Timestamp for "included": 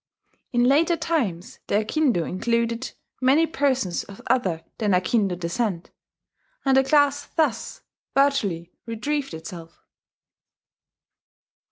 2.27-2.93